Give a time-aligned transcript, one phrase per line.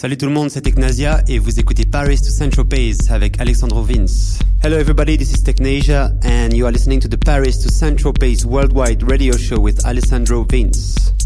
[0.00, 3.82] Salut tout le monde, c'est Technasia et vous écoutez Paris to Central Pace avec Alexandro
[3.82, 4.38] Vince.
[4.62, 8.44] Hello everybody, this is Technasia and you are listening to the Paris to Central Pace
[8.44, 11.17] worldwide radio show with Alessandro Vince.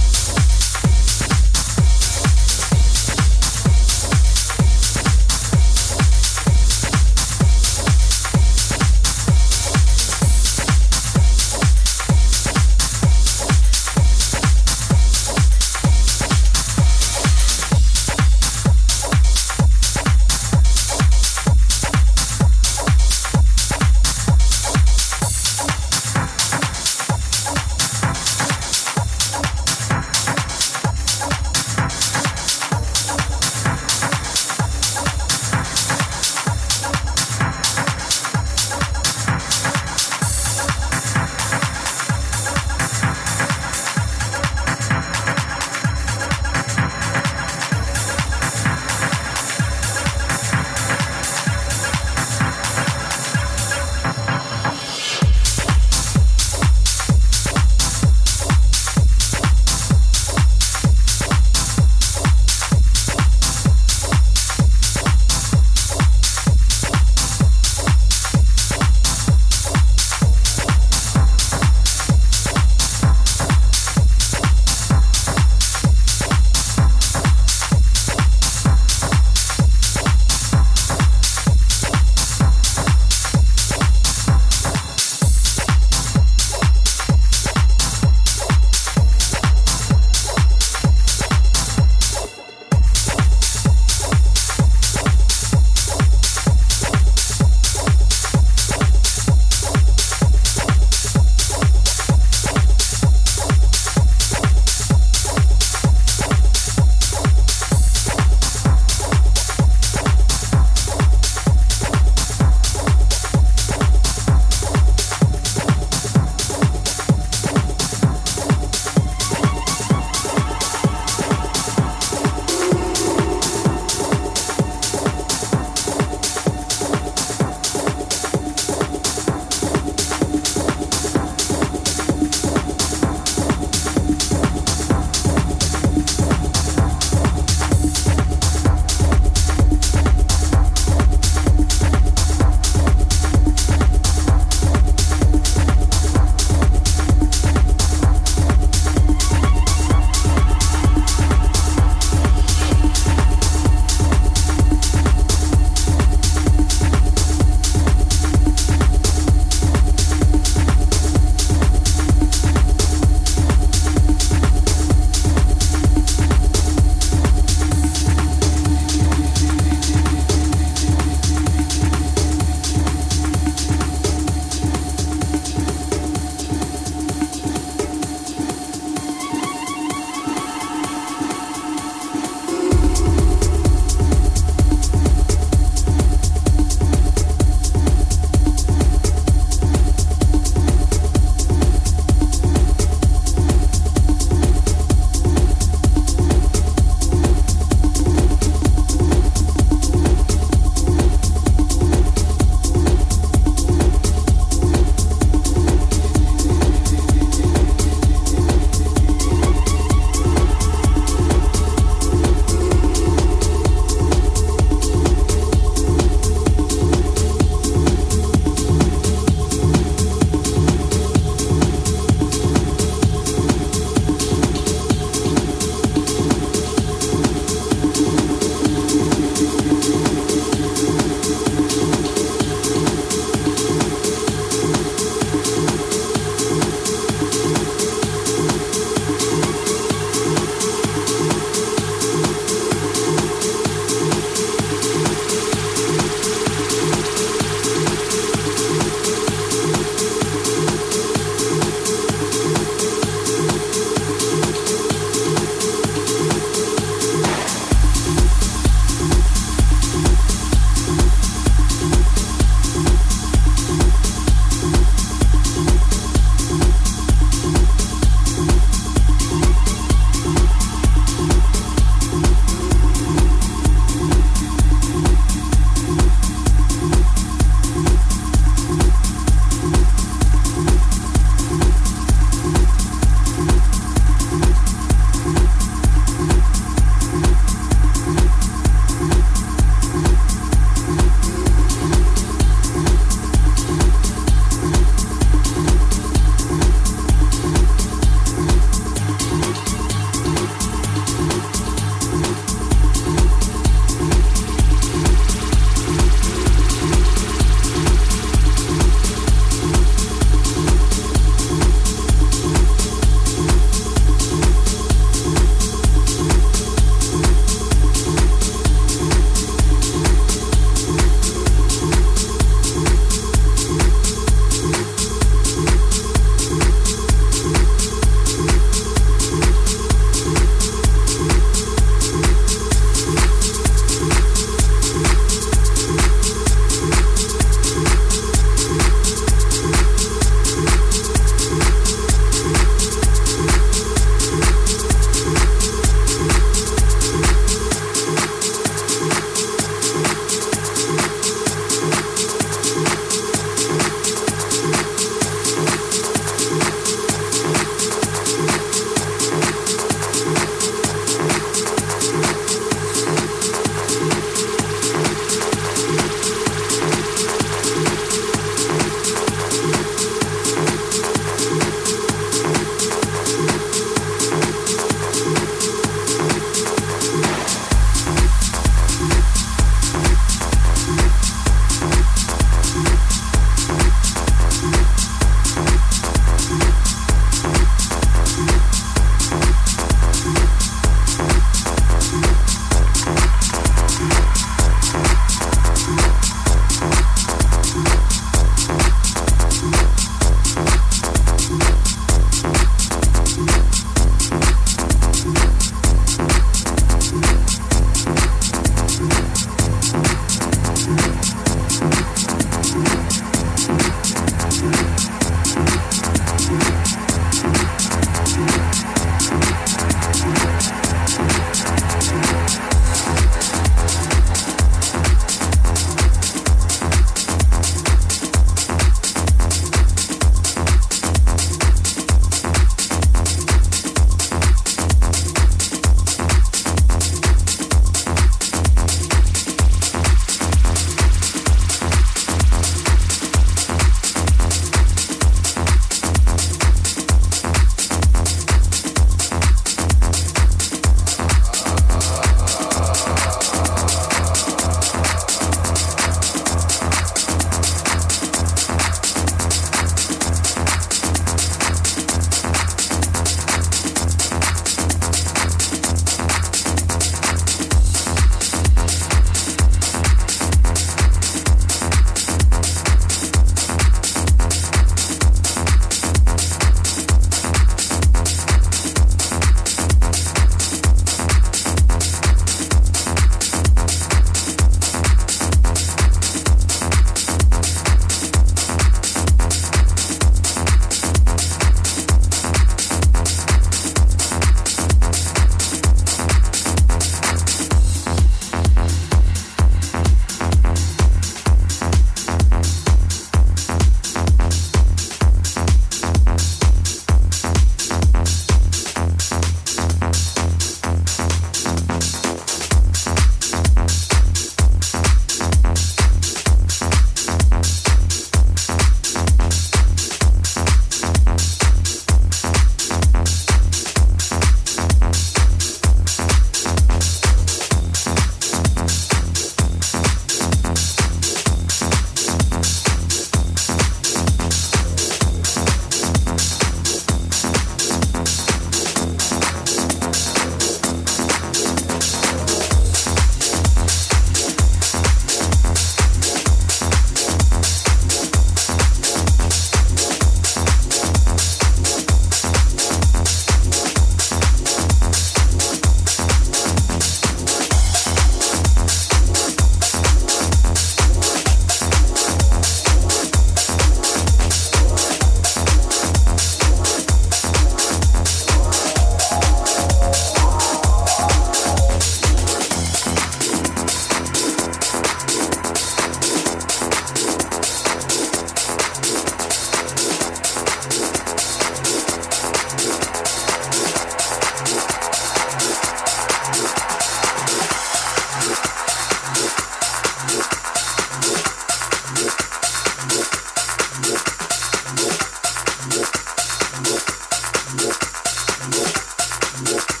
[599.63, 600.00] Yeah.